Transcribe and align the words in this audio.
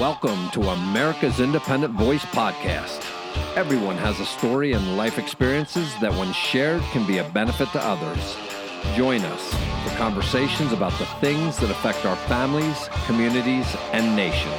Welcome 0.00 0.48
to 0.52 0.62
America's 0.62 1.40
Independent 1.40 1.92
Voice 1.92 2.24
Podcast. 2.24 3.04
Everyone 3.54 3.98
has 3.98 4.18
a 4.18 4.24
story 4.24 4.72
and 4.72 4.96
life 4.96 5.18
experiences 5.18 5.94
that, 6.00 6.10
when 6.14 6.32
shared, 6.32 6.80
can 6.84 7.06
be 7.06 7.18
a 7.18 7.28
benefit 7.28 7.68
to 7.72 7.84
others. 7.84 8.34
Join 8.96 9.20
us 9.20 9.50
for 9.84 9.94
conversations 9.98 10.72
about 10.72 10.98
the 10.98 11.04
things 11.20 11.58
that 11.58 11.70
affect 11.70 12.06
our 12.06 12.16
families, 12.16 12.88
communities, 13.04 13.66
and 13.92 14.16
nation. 14.16 14.50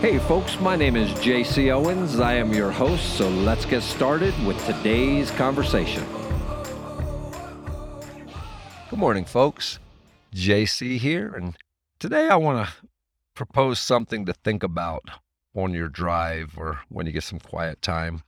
Hey, 0.00 0.18
folks, 0.26 0.58
my 0.58 0.74
name 0.74 0.96
is 0.96 1.12
JC 1.20 1.70
Owens. 1.72 2.18
I 2.18 2.34
am 2.34 2.52
your 2.52 2.72
host, 2.72 3.16
so 3.16 3.28
let's 3.28 3.64
get 3.64 3.84
started 3.84 4.34
with 4.44 4.58
today's 4.66 5.30
conversation. 5.30 6.04
Good 8.96 9.00
morning, 9.00 9.26
folks. 9.26 9.78
JC 10.34 10.96
here, 10.96 11.34
and 11.34 11.54
today 11.98 12.30
I 12.30 12.36
want 12.36 12.66
to 12.66 12.72
propose 13.34 13.78
something 13.78 14.24
to 14.24 14.32
think 14.32 14.62
about 14.62 15.10
on 15.54 15.74
your 15.74 15.90
drive 15.90 16.54
or 16.56 16.80
when 16.88 17.04
you 17.04 17.12
get 17.12 17.24
some 17.24 17.38
quiet 17.38 17.82
time. 17.82 18.22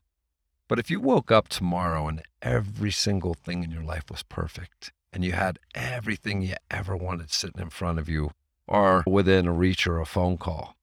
But 0.69 0.79
if 0.79 0.91
you 0.91 1.01
woke 1.01 1.33
up 1.33 1.49
tomorrow 1.49 2.07
and 2.07 2.21
every 2.43 2.91
single 2.91 3.33
thing 3.33 3.65
in 3.65 3.71
your 3.71 3.83
life 3.83 4.11
was 4.11 4.23
perfect, 4.23 4.93
and 5.11 5.25
you 5.25 5.33
had 5.33 5.59
everything 5.75 6.43
you 6.43 6.57
ever 6.71 6.95
wanted 6.95 7.33
sitting 7.33 7.63
in 7.63 7.71
front 7.71 7.99
of 7.99 8.11
you 8.11 8.33
or 8.67 9.05
within 9.07 9.47
a 9.47 9.53
reach 9.55 9.87
or 9.87 9.99
a 9.99 10.05
phone 10.05 10.37
call, 10.37 10.77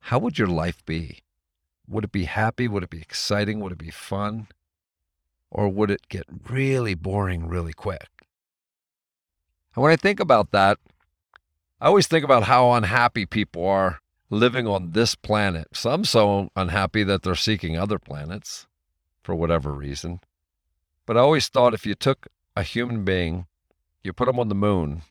how 0.00 0.18
would 0.18 0.40
your 0.40 0.48
life 0.48 0.84
be? 0.84 1.20
Would 1.86 2.02
it 2.02 2.12
be 2.12 2.24
happy? 2.24 2.66
Would 2.66 2.82
it 2.82 2.90
be 2.90 3.00
exciting? 3.00 3.60
Would 3.60 3.70
it 3.70 3.78
be 3.78 3.92
fun? 3.92 4.48
Or 5.52 5.68
would 5.68 5.92
it 5.92 6.08
get 6.08 6.24
really 6.50 6.94
boring 6.94 7.46
really 7.46 7.72
quick? 7.72 8.08
And 9.74 9.82
when 9.82 9.92
I 9.92 9.96
think 9.96 10.20
about 10.20 10.52
that, 10.52 10.78
I 11.80 11.86
always 11.86 12.06
think 12.06 12.24
about 12.24 12.44
how 12.44 12.72
unhappy 12.72 13.26
people 13.26 13.66
are 13.66 14.00
living 14.30 14.66
on 14.66 14.92
this 14.92 15.14
planet. 15.14 15.68
Some 15.74 16.04
so 16.04 16.50
unhappy 16.56 17.02
that 17.04 17.22
they're 17.22 17.34
seeking 17.34 17.76
other 17.76 17.98
planets 17.98 18.66
for 19.22 19.34
whatever 19.34 19.72
reason. 19.72 20.20
But 21.06 21.16
I 21.16 21.20
always 21.20 21.48
thought 21.48 21.74
if 21.74 21.86
you 21.86 21.94
took 21.94 22.28
a 22.56 22.62
human 22.62 23.04
being, 23.04 23.46
you 24.02 24.12
put 24.12 24.26
them 24.26 24.38
on 24.38 24.48
the 24.48 24.54
moon, 24.54 25.02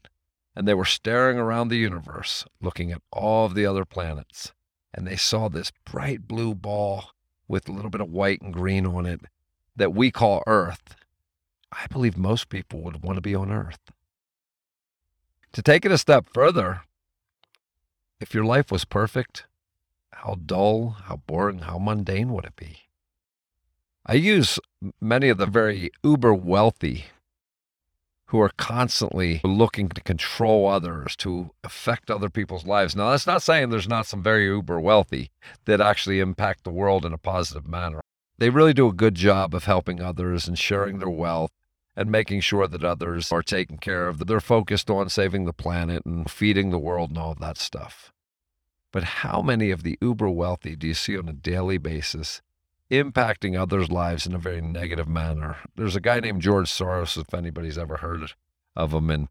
and 0.56 0.68
they 0.68 0.74
were 0.74 0.86
staring 0.86 1.38
around 1.38 1.68
the 1.68 1.78
universe, 1.78 2.46
looking 2.62 2.92
at 2.92 3.02
all 3.12 3.46
of 3.46 3.56
the 3.56 3.66
other 3.66 3.86
planets, 3.86 4.54
and 4.94 5.06
they 5.06 5.16
saw 5.16 5.50
this 5.50 5.72
bright 5.84 6.28
blue 6.28 6.56
ball 6.56 7.12
with 7.48 7.68
a 7.68 7.72
little 7.72 7.92
bit 7.92 8.02
of 8.02 8.10
white 8.10 8.42
and 8.42 8.54
green 8.54 8.86
on 8.86 9.06
it 9.06 9.22
that 9.76 9.94
we 9.94 10.12
call 10.12 10.44
Earth, 10.48 10.96
I 11.72 11.88
believe 11.88 12.18
most 12.18 12.50
people 12.50 12.82
would 12.82 13.04
want 13.04 13.18
to 13.18 13.22
be 13.22 13.36
on 13.36 13.52
Earth. 13.52 13.80
To 15.54 15.62
take 15.62 15.86
it 15.86 15.92
a 15.92 16.00
step 16.00 16.28
further, 16.34 16.82
if 18.20 18.34
your 18.34 18.44
life 18.44 18.72
was 18.72 18.86
perfect, 18.86 19.46
how 20.12 20.38
dull, 20.44 20.98
how 21.06 21.18
boring, 21.28 21.60
how 21.60 21.78
mundane 21.78 22.34
would 22.34 22.46
it 22.46 22.56
be? 22.56 22.80
I 24.06 24.14
use 24.16 24.60
many 25.00 25.30
of 25.30 25.38
the 25.38 25.46
very 25.46 25.92
uber 26.04 26.34
wealthy 26.34 27.06
who 28.28 28.40
are 28.42 28.52
constantly 28.58 29.42
looking 29.44 29.90
to 29.90 30.02
control 30.02 30.68
others, 30.68 31.16
to 31.18 31.52
affect 31.64 32.10
other 32.10 32.32
people's 32.32 32.66
lives. 32.66 32.96
Now, 32.96 33.12
that's 33.12 33.28
not 33.28 33.44
saying 33.44 33.70
there's 33.70 33.88
not 33.88 34.08
some 34.08 34.24
very 34.24 34.46
uber 34.46 34.80
wealthy 34.80 35.30
that 35.66 35.80
actually 35.80 36.20
impact 36.20 36.64
the 36.64 36.72
world 36.72 37.06
in 37.06 37.14
a 37.14 37.18
positive 37.20 37.68
manner. 37.68 38.02
They 38.40 38.50
really 38.50 38.74
do 38.74 38.88
a 38.88 38.94
good 38.94 39.14
job 39.14 39.54
of 39.54 39.66
helping 39.66 40.02
others 40.02 40.48
and 40.48 40.58
sharing 40.58 40.98
their 40.98 41.10
wealth 41.10 41.52
and 41.96 42.12
making 42.12 42.42
sure 42.42 42.68
that 42.68 42.84
others 42.84 43.32
are 43.32 43.44
taken 43.44 43.78
care 43.78 44.08
of, 44.08 44.18
that 44.18 44.26
they're 44.26 44.40
focused 44.40 44.90
on 44.90 45.10
saving 45.10 45.46
the 45.46 45.54
planet 45.54 46.06
and 46.06 46.30
feeding 46.30 46.72
the 46.72 46.80
world 46.80 47.10
and 47.10 47.20
all 47.20 47.36
that 47.36 47.58
stuff. 47.58 48.12
But 48.92 49.04
how 49.04 49.42
many 49.42 49.72
of 49.72 49.84
the 49.84 49.98
uber 50.02 50.30
wealthy 50.30 50.76
do 50.76 50.88
you 50.88 50.94
see 50.94 51.18
on 51.18 51.28
a 51.28 51.34
daily 51.34 51.78
basis 51.78 52.42
impacting 52.94 53.60
others' 53.60 53.90
lives 53.90 54.28
in 54.28 54.36
a 54.36 54.40
very 54.40 54.62
negative 54.62 55.08
manner. 55.08 55.58
There's 55.76 55.96
a 55.96 56.02
guy 56.02 56.20
named 56.20 56.42
George 56.42 56.70
Soros, 56.70 57.18
if 57.18 57.34
anybody's 57.34 57.78
ever 57.78 57.98
heard 57.98 58.34
of 58.76 58.94
him, 58.94 59.10
and 59.10 59.30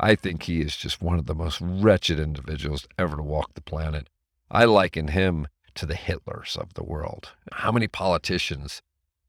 I 0.00 0.14
think 0.14 0.44
he 0.44 0.60
is 0.60 0.76
just 0.76 1.02
one 1.02 1.18
of 1.18 1.26
the 1.26 1.34
most 1.34 1.60
wretched 1.60 2.18
individuals 2.18 2.86
ever 2.98 3.16
to 3.16 3.22
walk 3.22 3.54
the 3.54 3.60
planet. 3.60 4.08
I 4.50 4.64
liken 4.64 5.08
him 5.08 5.46
to 5.74 5.86
the 5.86 5.94
Hitlers 5.94 6.56
of 6.56 6.74
the 6.74 6.84
world. 6.84 7.30
How 7.52 7.72
many 7.72 7.88
politicians 7.88 8.82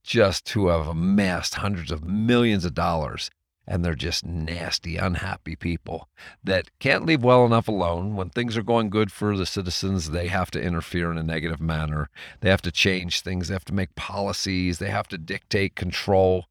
just 0.04 0.50
who 0.50 0.68
have 0.68 0.88
amassed 0.88 1.56
hundreds 1.56 1.92
of 1.92 2.04
millions 2.04 2.66
of 2.66 2.74
dollars 2.74 3.32
and 3.66 3.84
they're 3.84 3.96
just 3.96 4.26
nasty, 4.26 4.98
unhappy 4.98 5.56
people 5.56 6.10
that 6.44 6.70
can't 6.80 7.06
leave 7.06 7.24
well 7.24 7.46
enough 7.46 7.68
alone. 7.68 8.16
When 8.16 8.30
things 8.30 8.58
are 8.58 8.64
going 8.64 8.90
good 8.90 9.12
for 9.12 9.38
the 9.38 9.46
citizens, 9.46 10.10
they 10.10 10.28
have 10.28 10.52
to 10.52 10.62
interfere 10.62 11.10
in 11.12 11.18
a 11.18 11.24
negative 11.24 11.62
manner. 11.62 12.10
They 12.42 12.50
have 12.50 12.62
to 12.64 12.72
change 12.72 13.22
things, 13.22 13.48
they 13.48 13.56
have 13.56 13.66
to 13.66 13.74
make 13.74 13.96
policies, 13.96 14.80
they 14.80 14.90
have 14.90 15.08
to 15.10 15.18
dictate 15.18 15.76
control. 15.76 16.48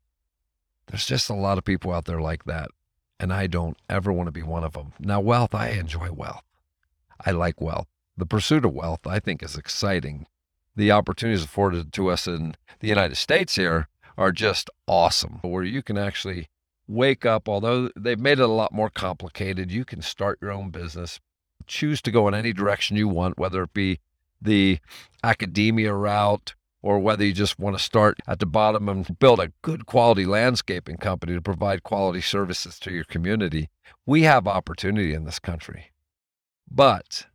There's 0.86 1.06
just 1.06 1.30
a 1.30 1.34
lot 1.34 1.58
of 1.58 1.64
people 1.64 1.92
out 1.92 2.06
there 2.06 2.20
like 2.20 2.44
that, 2.44 2.70
and 3.20 3.32
I 3.32 3.46
don't 3.46 3.76
ever 3.88 4.12
want 4.12 4.28
to 4.28 4.32
be 4.32 4.42
one 4.42 4.64
of 4.64 4.72
them. 4.72 4.92
Now, 4.98 5.20
wealth, 5.20 5.54
I 5.54 5.68
enjoy 5.68 6.10
wealth. 6.12 6.44
I 7.24 7.30
like 7.30 7.60
wealth. 7.60 7.88
The 8.16 8.26
pursuit 8.26 8.64
of 8.64 8.72
wealth, 8.72 9.06
I 9.06 9.20
think, 9.20 9.42
is 9.42 9.56
exciting. 9.56 10.26
The 10.74 10.90
opportunities 10.90 11.44
afforded 11.44 11.92
to 11.92 12.08
us 12.08 12.26
in 12.26 12.54
the 12.80 12.88
United 12.88 13.16
States 13.16 13.56
here 13.56 13.88
are 14.16 14.32
just 14.32 14.70
awesome, 14.86 15.38
where 15.42 15.64
you 15.64 15.82
can 15.82 15.98
actually 15.98 16.48
wake 16.86 17.24
up, 17.24 17.48
although 17.48 17.90
they've 17.96 18.18
made 18.18 18.38
it 18.38 18.44
a 18.44 18.46
lot 18.46 18.72
more 18.72 18.90
complicated, 18.90 19.70
you 19.70 19.84
can 19.84 20.02
start 20.02 20.38
your 20.40 20.50
own 20.50 20.70
business, 20.70 21.20
choose 21.66 22.02
to 22.02 22.10
go 22.10 22.28
in 22.28 22.34
any 22.34 22.52
direction 22.52 22.96
you 22.96 23.08
want, 23.08 23.38
whether 23.38 23.62
it 23.62 23.72
be 23.72 24.00
the 24.40 24.78
academia 25.22 25.92
route 25.92 26.54
or 26.82 26.98
whether 26.98 27.24
you 27.24 27.32
just 27.32 27.58
want 27.58 27.76
to 27.76 27.82
start 27.82 28.18
at 28.26 28.40
the 28.40 28.46
bottom 28.46 28.88
and 28.88 29.18
build 29.18 29.38
a 29.38 29.52
good 29.62 29.86
quality 29.86 30.26
landscaping 30.26 30.96
company 30.96 31.32
to 31.32 31.40
provide 31.40 31.84
quality 31.84 32.20
services 32.20 32.78
to 32.80 32.92
your 32.92 33.04
community. 33.04 33.68
We 34.04 34.22
have 34.22 34.48
opportunity 34.48 35.14
in 35.14 35.24
this 35.24 35.38
country. 35.38 35.92
But 36.68 37.26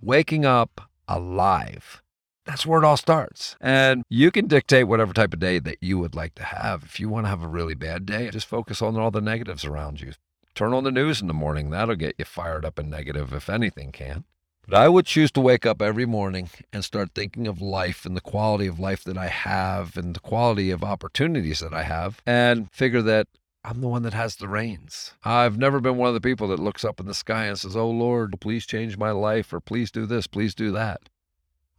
waking 0.00 0.44
up 0.44 0.90
alive 1.06 2.02
that's 2.48 2.64
where 2.64 2.80
it 2.80 2.84
all 2.84 2.96
starts. 2.96 3.56
And 3.60 4.02
you 4.08 4.30
can 4.30 4.46
dictate 4.46 4.88
whatever 4.88 5.12
type 5.12 5.34
of 5.34 5.38
day 5.38 5.58
that 5.58 5.76
you 5.82 5.98
would 5.98 6.14
like 6.14 6.34
to 6.36 6.44
have. 6.44 6.82
If 6.82 6.98
you 6.98 7.10
want 7.10 7.26
to 7.26 7.30
have 7.30 7.42
a 7.42 7.48
really 7.48 7.74
bad 7.74 8.06
day, 8.06 8.30
just 8.30 8.46
focus 8.46 8.80
on 8.80 8.96
all 8.96 9.10
the 9.10 9.20
negatives 9.20 9.66
around 9.66 10.00
you. 10.00 10.12
Turn 10.54 10.72
on 10.72 10.82
the 10.82 10.90
news 10.90 11.20
in 11.20 11.28
the 11.28 11.34
morning. 11.34 11.68
That'll 11.68 11.94
get 11.94 12.14
you 12.18 12.24
fired 12.24 12.64
up 12.64 12.78
and 12.78 12.90
negative, 12.90 13.34
if 13.34 13.50
anything 13.50 13.92
can. 13.92 14.24
But 14.66 14.78
I 14.78 14.88
would 14.88 15.04
choose 15.04 15.30
to 15.32 15.42
wake 15.42 15.66
up 15.66 15.82
every 15.82 16.06
morning 16.06 16.48
and 16.72 16.82
start 16.82 17.10
thinking 17.14 17.46
of 17.46 17.60
life 17.60 18.06
and 18.06 18.16
the 18.16 18.22
quality 18.22 18.66
of 18.66 18.80
life 18.80 19.04
that 19.04 19.18
I 19.18 19.28
have 19.28 19.98
and 19.98 20.16
the 20.16 20.20
quality 20.20 20.70
of 20.70 20.82
opportunities 20.82 21.60
that 21.60 21.74
I 21.74 21.82
have 21.82 22.22
and 22.26 22.72
figure 22.72 23.02
that 23.02 23.28
I'm 23.62 23.82
the 23.82 23.88
one 23.88 24.02
that 24.04 24.14
has 24.14 24.36
the 24.36 24.48
reins. 24.48 25.12
I've 25.22 25.58
never 25.58 25.80
been 25.80 25.98
one 25.98 26.08
of 26.08 26.14
the 26.14 26.20
people 26.20 26.48
that 26.48 26.58
looks 26.58 26.84
up 26.84 26.98
in 26.98 27.06
the 27.06 27.14
sky 27.14 27.44
and 27.44 27.58
says, 27.58 27.76
Oh 27.76 27.90
Lord, 27.90 28.40
please 28.40 28.64
change 28.64 28.96
my 28.96 29.10
life 29.10 29.52
or 29.52 29.60
please 29.60 29.90
do 29.90 30.06
this, 30.06 30.26
please 30.26 30.54
do 30.54 30.72
that. 30.72 31.10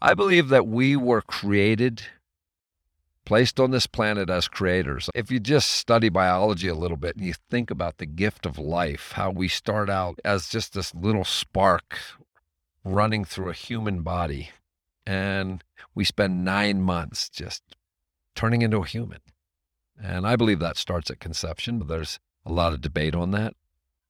I 0.02 0.14
believe 0.14 0.50
that 0.50 0.66
we 0.66 0.96
were 0.96 1.22
created, 1.22 2.04
placed 3.26 3.60
on 3.60 3.72
this 3.72 3.86
planet 3.86 4.30
as 4.30 4.48
creators. 4.48 5.10
If 5.14 5.30
you 5.30 5.40
just 5.40 5.72
study 5.72 6.08
biology 6.08 6.70
a 6.70 6.76
little 6.76 6.98
bit 6.98 7.18
and 7.18 7.26
you 7.26 7.34
think 7.50 7.70
about 7.70 7.98
the 7.98 8.06
gift 8.06 8.46
of 8.46 8.58
life, 8.58 9.12
how 9.14 9.30
we 9.30 9.50
start 9.50 9.90
out 9.90 10.20
as 10.24 10.48
just 10.48 10.74
this 10.74 10.96
little 10.96 11.26
spark 11.26 11.98
running 12.86 13.26
through 13.26 13.50
a 13.50 13.54
human 13.54 14.02
body, 14.02 14.52
and 15.06 15.64
we 15.94 16.06
spend 16.06 16.46
nine 16.46 16.82
months 16.82 17.30
just 17.30 17.62
turning 18.36 18.62
into 18.62 18.78
a 18.78 18.86
human. 18.86 19.20
And 20.02 20.26
I 20.26 20.38
believe 20.38 20.60
that 20.60 20.78
starts 20.78 21.12
at 21.12 21.20
conception. 21.20 21.78
But 21.78 21.90
there's 21.90 22.20
a 22.46 22.54
lot 22.54 22.72
of 22.72 22.80
debate 22.80 23.16
on 23.16 23.32
that. 23.32 23.54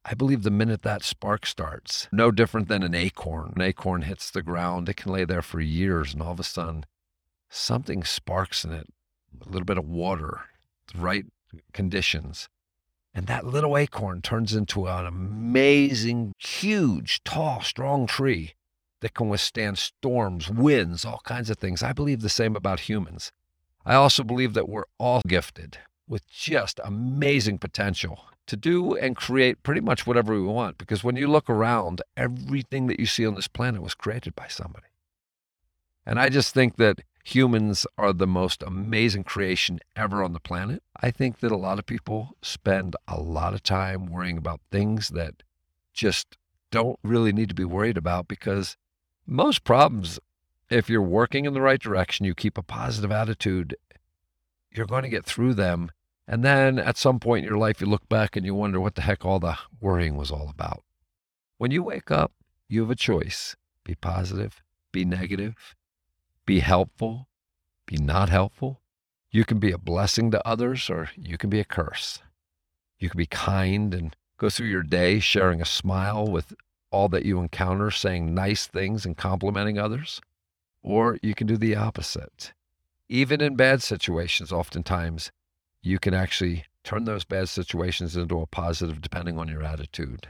I 0.05 0.13
believe 0.13 0.43
the 0.43 0.51
minute 0.51 0.81
that 0.83 1.03
spark 1.03 1.45
starts, 1.45 2.07
no 2.11 2.31
different 2.31 2.67
than 2.67 2.83
an 2.83 2.95
acorn. 2.95 3.53
An 3.55 3.61
acorn 3.61 4.03
hits 4.03 4.31
the 4.31 4.41
ground, 4.41 4.87
it 4.87 4.95
can 4.95 5.11
lay 5.11 5.25
there 5.25 5.41
for 5.41 5.59
years, 5.59 6.13
and 6.13 6.21
all 6.21 6.31
of 6.31 6.39
a 6.39 6.43
sudden, 6.43 6.85
something 7.49 8.03
sparks 8.03 8.63
in 8.63 8.71
it 8.71 8.87
a 9.41 9.49
little 9.49 9.65
bit 9.65 9.77
of 9.77 9.87
water, 9.87 10.41
the 10.93 10.99
right 10.99 11.25
conditions. 11.73 12.47
And 13.13 13.27
that 13.27 13.45
little 13.45 13.77
acorn 13.77 14.21
turns 14.21 14.53
into 14.53 14.87
an 14.87 15.05
amazing, 15.05 16.33
huge, 16.37 17.23
tall, 17.23 17.61
strong 17.61 18.07
tree 18.07 18.53
that 19.01 19.13
can 19.13 19.29
withstand 19.29 19.77
storms, 19.77 20.49
winds, 20.49 21.05
all 21.05 21.21
kinds 21.25 21.49
of 21.49 21.57
things. 21.57 21.83
I 21.83 21.93
believe 21.93 22.21
the 22.21 22.29
same 22.29 22.55
about 22.55 22.81
humans. 22.81 23.31
I 23.85 23.95
also 23.95 24.23
believe 24.23 24.53
that 24.53 24.69
we're 24.69 24.85
all 24.97 25.21
gifted 25.27 25.79
with 26.09 26.27
just 26.27 26.79
amazing 26.83 27.59
potential 27.59 28.25
to 28.47 28.57
do 28.57 28.95
and 28.95 29.15
create 29.15 29.63
pretty 29.63 29.79
much 29.79 30.05
whatever 30.05 30.33
we 30.33 30.41
want. 30.41 30.77
Because 30.77 31.03
when 31.03 31.15
you 31.15 31.27
look 31.27 31.49
around, 31.49 32.01
everything 32.17 32.87
that 32.87 32.99
you 32.99 33.05
see 33.05 33.25
on 33.25 33.35
this 33.35 33.47
planet 33.47 33.81
was 33.81 33.93
created 33.93 34.35
by 34.35 34.47
somebody. 34.47 34.87
And 36.05 36.19
I 36.19 36.29
just 36.29 36.53
think 36.53 36.77
that 36.77 37.01
humans 37.23 37.85
are 37.97 38.11
the 38.11 38.27
most 38.27 38.63
amazing 38.63 39.23
creation 39.23 39.79
ever 39.95 40.23
on 40.23 40.33
the 40.33 40.39
planet. 40.39 40.81
I 40.99 41.11
think 41.11 41.39
that 41.39 41.51
a 41.51 41.57
lot 41.57 41.77
of 41.77 41.85
people 41.85 42.35
spend 42.41 42.95
a 43.07 43.19
lot 43.19 43.53
of 43.53 43.61
time 43.61 44.07
worrying 44.07 44.37
about 44.37 44.61
things 44.71 45.09
that 45.09 45.43
just 45.93 46.37
don't 46.71 46.99
really 47.03 47.31
need 47.31 47.49
to 47.49 47.55
be 47.55 47.65
worried 47.65 47.97
about 47.97 48.27
because 48.27 48.77
most 49.27 49.63
problems, 49.63 50.19
if 50.69 50.89
you're 50.89 51.01
working 51.01 51.45
in 51.45 51.53
the 51.53 51.61
right 51.61 51.79
direction, 51.79 52.25
you 52.25 52.33
keep 52.33 52.57
a 52.57 52.63
positive 52.63 53.11
attitude, 53.11 53.75
you're 54.71 54.85
going 54.87 55.03
to 55.03 55.09
get 55.09 55.25
through 55.25 55.53
them. 55.53 55.91
And 56.31 56.45
then 56.45 56.77
at 56.77 56.95
some 56.95 57.19
point 57.19 57.43
in 57.43 57.49
your 57.49 57.57
life, 57.57 57.81
you 57.81 57.87
look 57.87 58.07
back 58.07 58.35
and 58.35 58.45
you 58.45 58.53
wonder 58.53 58.79
what 58.79 58.93
the 58.93 59.01
heck 59.01 59.25
all 59.25 59.39
the 59.39 59.57
worrying 59.81 60.15
was 60.15 60.29
all 60.29 60.47
about. 60.47 60.83
When 61.57 61.71
you 61.71 61.81
wake 61.81 62.11
up, 62.11 62.31
you 62.67 62.81
have 62.81 62.91
a 62.91 62.95
choice 62.95 63.55
be 63.83 63.95
positive, 63.95 64.61
be 64.91 65.03
negative, 65.03 65.75
be 66.45 66.59
helpful, 66.59 67.27
be 67.87 67.97
not 67.97 68.29
helpful. 68.29 68.79
You 69.31 69.43
can 69.43 69.57
be 69.57 69.71
a 69.71 69.79
blessing 69.79 70.29
to 70.29 70.47
others 70.47 70.87
or 70.87 71.09
you 71.15 71.35
can 71.35 71.49
be 71.49 71.59
a 71.59 71.65
curse. 71.65 72.19
You 72.99 73.09
can 73.09 73.17
be 73.17 73.25
kind 73.25 73.91
and 73.95 74.15
go 74.37 74.51
through 74.51 74.67
your 74.67 74.83
day 74.83 75.19
sharing 75.19 75.63
a 75.63 75.65
smile 75.65 76.27
with 76.27 76.53
all 76.91 77.09
that 77.09 77.25
you 77.25 77.39
encounter, 77.39 77.89
saying 77.89 78.35
nice 78.35 78.67
things 78.67 79.03
and 79.03 79.17
complimenting 79.17 79.79
others. 79.79 80.21
Or 80.83 81.17
you 81.23 81.33
can 81.33 81.47
do 81.47 81.57
the 81.57 81.75
opposite. 81.75 82.53
Even 83.07 83.41
in 83.41 83.55
bad 83.55 83.81
situations, 83.81 84.51
oftentimes, 84.51 85.31
you 85.81 85.99
can 85.99 86.13
actually 86.13 86.65
turn 86.83 87.05
those 87.05 87.25
bad 87.25 87.49
situations 87.49 88.15
into 88.15 88.39
a 88.39 88.47
positive 88.47 89.01
depending 89.01 89.37
on 89.37 89.47
your 89.47 89.63
attitude. 89.63 90.27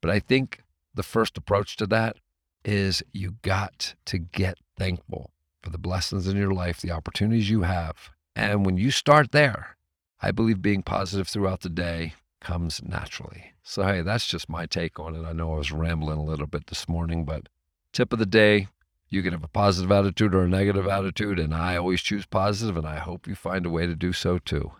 But 0.00 0.10
I 0.10 0.18
think 0.18 0.62
the 0.94 1.02
first 1.02 1.36
approach 1.36 1.76
to 1.76 1.86
that 1.88 2.16
is 2.64 3.02
you 3.12 3.36
got 3.42 3.94
to 4.06 4.18
get 4.18 4.58
thankful 4.78 5.30
for 5.62 5.70
the 5.70 5.78
blessings 5.78 6.26
in 6.26 6.36
your 6.36 6.52
life, 6.52 6.80
the 6.80 6.90
opportunities 6.90 7.50
you 7.50 7.62
have. 7.62 8.10
And 8.34 8.64
when 8.64 8.76
you 8.76 8.90
start 8.90 9.32
there, 9.32 9.76
I 10.20 10.30
believe 10.30 10.62
being 10.62 10.82
positive 10.82 11.28
throughout 11.28 11.60
the 11.60 11.68
day 11.68 12.14
comes 12.40 12.82
naturally. 12.82 13.52
So, 13.62 13.82
hey, 13.82 14.02
that's 14.02 14.26
just 14.26 14.48
my 14.48 14.66
take 14.66 14.98
on 14.98 15.14
it. 15.14 15.24
I 15.24 15.32
know 15.32 15.54
I 15.54 15.58
was 15.58 15.72
rambling 15.72 16.18
a 16.18 16.24
little 16.24 16.46
bit 16.46 16.66
this 16.66 16.88
morning, 16.88 17.24
but 17.24 17.48
tip 17.92 18.12
of 18.12 18.18
the 18.18 18.26
day 18.26 18.68
you 19.08 19.22
can 19.22 19.32
have 19.32 19.44
a 19.44 19.48
positive 19.48 19.90
attitude 19.90 20.34
or 20.34 20.44
a 20.44 20.48
negative 20.48 20.86
attitude, 20.86 21.38
and 21.38 21.54
I 21.54 21.76
always 21.76 22.00
choose 22.00 22.26
positive, 22.26 22.76
and 22.76 22.86
I 22.86 22.98
hope 22.98 23.26
you 23.26 23.34
find 23.34 23.66
a 23.66 23.70
way 23.70 23.86
to 23.86 23.96
do 23.96 24.12
so 24.12 24.38
too. 24.38 24.72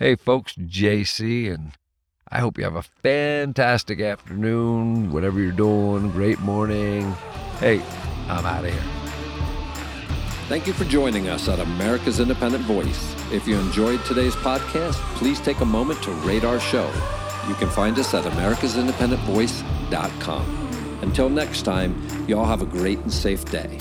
Hey, 0.00 0.16
folks, 0.16 0.54
JC, 0.54 1.52
and 1.52 1.72
I 2.26 2.40
hope 2.40 2.56
you 2.56 2.64
have 2.64 2.74
a 2.74 2.80
fantastic 2.80 4.00
afternoon, 4.00 5.12
whatever 5.12 5.40
you're 5.40 5.52
doing, 5.52 6.10
great 6.12 6.40
morning. 6.40 7.12
Hey, 7.58 7.82
I'm 8.26 8.46
out 8.46 8.64
of 8.64 8.72
here. 8.72 8.82
Thank 10.48 10.66
you 10.66 10.72
for 10.72 10.84
joining 10.84 11.28
us 11.28 11.50
at 11.50 11.60
America's 11.60 12.18
Independent 12.18 12.64
Voice. 12.64 13.14
If 13.30 13.46
you 13.46 13.58
enjoyed 13.58 14.02
today's 14.06 14.34
podcast, 14.36 14.94
please 15.16 15.38
take 15.38 15.60
a 15.60 15.66
moment 15.66 16.02
to 16.04 16.12
rate 16.12 16.44
our 16.44 16.60
show. 16.60 16.90
You 17.46 17.52
can 17.56 17.68
find 17.68 17.98
us 17.98 18.14
at 18.14 18.24
americasindependentvoice.com. 18.24 20.98
Until 21.02 21.28
next 21.28 21.66
time, 21.66 22.26
y'all 22.26 22.46
have 22.46 22.62
a 22.62 22.66
great 22.66 23.00
and 23.00 23.12
safe 23.12 23.44
day. 23.44 23.78